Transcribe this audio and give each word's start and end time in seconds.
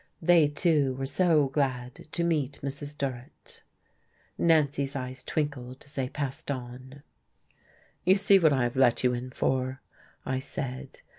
They, 0.19 0.47
too, 0.47 0.95
were 0.95 1.05
so 1.05 1.47
glad 1.49 2.07
to 2.11 2.23
meet 2.23 2.59
Mrs. 2.63 2.97
Durrett. 2.97 3.61
Nancy's 4.35 4.95
eyes 4.95 5.21
twinkled 5.23 5.83
as 5.85 5.93
they 5.93 6.09
passed 6.09 6.49
on. 6.49 7.03
"You 8.03 8.15
see 8.15 8.39
what 8.39 8.51
I 8.51 8.63
have 8.63 8.75
let 8.75 9.03
you 9.03 9.13
in 9.13 9.29
for?" 9.29 9.79
I 10.25 10.39
said. 10.39 11.01